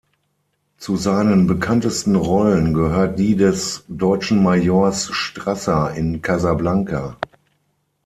[0.77, 7.17] Zu seinen bekanntesten Rollen gehört die des deutschen Majors Strasser in "Casablanca".